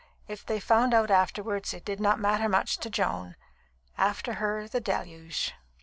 If 0.27 0.43
they 0.43 0.59
found 0.59 0.95
out 0.95 1.11
afterwards, 1.11 1.75
it 1.75 1.85
did 1.85 1.99
not 1.99 2.19
matter 2.19 2.49
much 2.49 2.77
to 2.79 2.89
Joan. 2.89 3.35
After 3.99 4.33
her 4.41 4.67
the 4.67 4.81
Deluge. 4.81 5.53